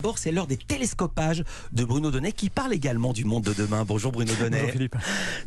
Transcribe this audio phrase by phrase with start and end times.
[0.00, 3.84] D'abord, c'est l'heure des télescopages de Bruno Donnet qui parle également du monde de demain.
[3.84, 4.56] Bonjour Bruno Donnet.
[4.56, 4.96] Bonjour Philippe.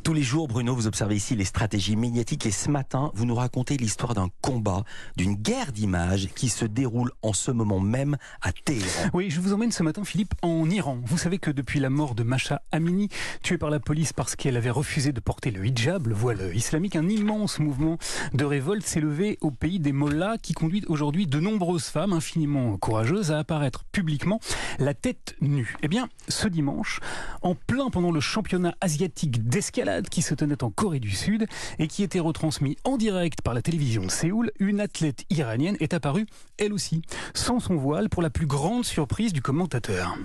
[0.04, 3.34] Tous les jours, Bruno, vous observez ici les stratégies médiatiques et ce matin, vous nous
[3.34, 4.84] racontez l'histoire d'un combat,
[5.18, 9.10] d'une guerre d'images qui se déroule en ce moment même à Téhéran.
[9.16, 11.00] Oui, je vous emmène ce matin, Philippe, en Iran.
[11.04, 13.10] Vous savez que depuis la mort de Masha Amini,
[13.42, 16.96] tuée par la police parce qu'elle avait refusé de porter le hijab, le voile islamique,
[16.96, 17.98] un immense mouvement
[18.36, 22.78] de révolte s'est levé au pays des mollahs qui conduit aujourd'hui de nombreuses femmes infiniment
[22.78, 24.40] courageuses à apparaître publiquement
[24.80, 25.76] la tête nue.
[25.84, 27.00] Eh bien, ce dimanche,
[27.42, 31.48] en plein pendant le championnat asiatique d'escalade qui se tenait en Corée du Sud
[31.80, 35.94] et qui était retransmis en direct par la télévision de Séoul, une athlète iranienne est
[35.94, 36.26] apparue,
[36.58, 37.02] elle aussi,
[37.34, 40.18] sans son voile pour la plus grande surprise du commentateur.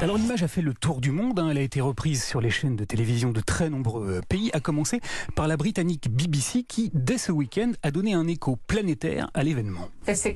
[0.00, 1.48] Alors l'image a fait le tour du monde, hein.
[1.50, 5.00] elle a été reprise sur les chaînes de télévision de très nombreux pays, à commencer
[5.34, 9.88] par la britannique BBC qui, dès ce week-end, a donné un écho planétaire à l'événement.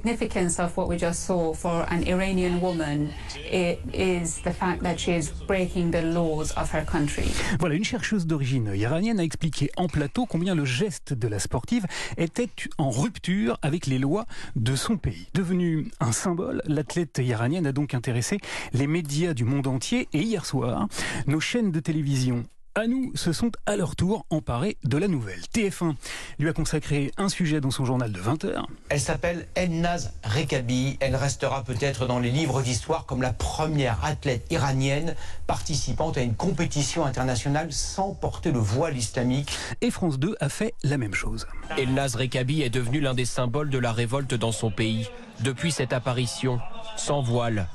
[0.06, 3.08] Significance of what we just saw for an Iranian woman
[3.50, 7.24] is the fact that she is breaking the laws of her country.
[7.58, 11.86] Voilà, une chercheuse d'origine iranienne a expliqué en plateau combien le geste de la sportive
[12.18, 15.26] était en rupture avec les lois de son pays.
[15.34, 18.38] Devenue un symbole, l'athlète iranienne a donc intéressé
[18.74, 20.86] les médias du monde entier et hier soir,
[21.26, 22.44] nos chaînes de télévision
[22.76, 25.40] à nous se sont à leur tour emparés de la nouvelle.
[25.54, 25.94] TF1
[26.38, 28.64] lui a consacré un sujet dans son journal de 20h.
[28.90, 30.98] Elle s'appelle Elnaz Rekabi.
[31.00, 35.14] Elle restera peut-être dans les livres d'histoire comme la première athlète iranienne
[35.46, 39.56] participant à une compétition internationale sans porter le voile islamique.
[39.80, 41.46] Et France 2 a fait la même chose.
[41.78, 45.08] Elnaz Rekabi est devenu l'un des symboles de la révolte dans son pays.
[45.40, 46.60] Depuis cette apparition,
[46.96, 47.68] sans voile,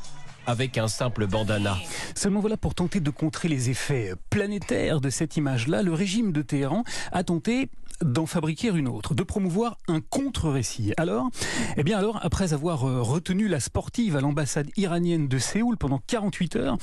[0.46, 1.78] avec un simple bandana.
[2.16, 6.42] Seulement voilà, pour tenter de contrer les effets planétaires de cette image-là, le régime de
[6.42, 7.70] Téhéran a tenté
[8.02, 10.94] d'en fabriquer une autre, de promouvoir un contre-récit.
[10.98, 11.30] Alors,
[11.78, 16.00] eh bien alors, après avoir euh, retenu la sportive à l'ambassade iranienne de Séoul pendant
[16.08, 16.78] 48 heures,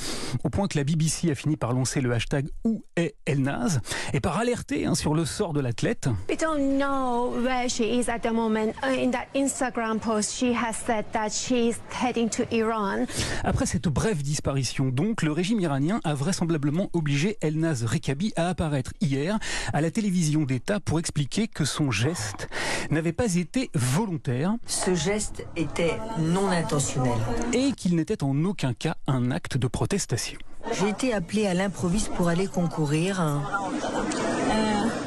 [0.45, 3.81] au point que la BBC a fini par lancer le hashtag Où est Elnaz
[4.13, 6.09] et par alerter hein, sur le sort de l'athlète.
[6.29, 8.73] We don't know where she is at the moment.
[8.85, 13.07] In that Instagram post, she has said that she is heading to Iran.
[13.45, 18.93] Après cette brève disparition, donc, le régime iranien a vraisemblablement obligé Elnaz Rekabi à apparaître
[19.01, 19.39] hier
[19.73, 21.08] à la télévision d'État pour expliquer
[21.53, 22.49] que son geste
[22.91, 24.55] n'avait pas été volontaire.
[24.67, 27.19] Ce geste était non intentionnel.
[27.53, 30.39] Et qu'il n'était en aucun cas un acte de protestation.
[30.73, 33.43] J'ai été appelée à l'improviste pour aller concourir.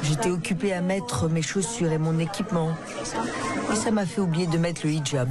[0.03, 2.71] J'étais occupée à mettre mes chaussures et mon équipement.
[3.71, 5.29] Et ça m'a fait oublier de mettre le hijab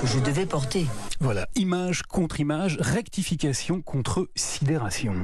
[0.00, 0.86] que je devais porter.
[1.20, 5.14] Voilà, image contre image, rectification contre sidération.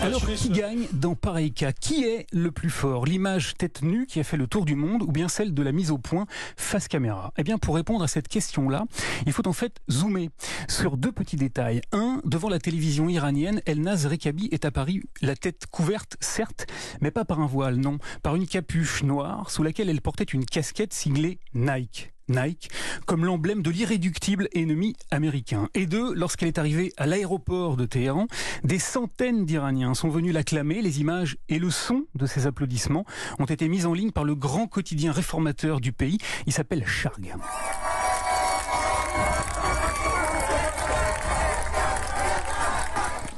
[0.00, 1.72] Alors qui gagne dans pareil cas?
[1.72, 3.04] Qui est le plus fort?
[3.04, 5.72] L'image tête nue qui a fait le tour du monde ou bien celle de la
[5.72, 6.26] mise au point
[6.56, 7.32] face caméra?
[7.36, 8.84] Eh bien pour répondre à cette question-là,
[9.26, 10.28] il faut en fait zoomer.
[10.68, 11.80] Sur deux petits détails.
[11.90, 16.66] Un, devant la télévision iranienne, Elnaz Rekabi est apparue la tête couverte, certes,
[17.00, 20.44] mais pas par un voile, non, par une capuche noire sous laquelle elle portait une
[20.44, 22.12] casquette siglée Nike.
[22.28, 22.70] Nike,
[23.06, 25.68] comme l'emblème de l'irréductible ennemi américain.
[25.74, 28.26] Et deux, lorsqu'elle est arrivée à l'aéroport de Téhéran,
[28.64, 30.82] des centaines d'Iraniens sont venus l'acclamer.
[30.82, 33.04] Les images et le son de ces applaudissements
[33.38, 36.18] ont été mis en ligne par le grand quotidien réformateur du pays.
[36.46, 37.34] Il s'appelle Charg.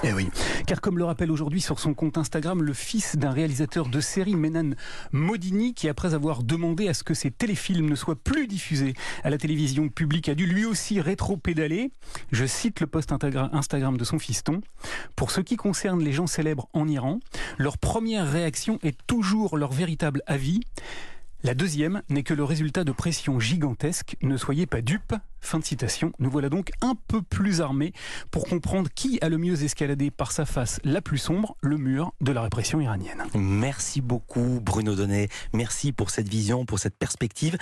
[0.03, 0.31] Eh oui,
[0.67, 4.35] car comme le rappelle aujourd'hui sur son compte Instagram le fils d'un réalisateur de série,
[4.35, 4.71] Menan
[5.13, 8.95] Modini, qui après avoir demandé à ce que ses téléfilms ne soient plus diffusés
[9.25, 11.91] à la télévision publique, a dû lui aussi rétro-pédaler.
[12.33, 14.63] Je cite le post Instagram de son fiston.
[15.17, 17.21] Pour ce qui concerne les gens célèbres en Iran,
[17.59, 20.61] leur première réaction est toujours leur véritable avis.
[21.43, 24.17] La deuxième n'est que le résultat de pressions gigantesques.
[24.21, 25.15] Ne soyez pas dupes.
[25.41, 26.13] Fin de citation.
[26.19, 27.95] Nous voilà donc un peu plus armés
[28.31, 32.13] pour comprendre qui a le mieux escaladé par sa face la plus sombre, le mur
[32.21, 33.25] de la répression iranienne.
[33.35, 35.31] Merci beaucoup Bruno Donnet.
[35.55, 37.57] Merci pour cette vision, pour cette perspective.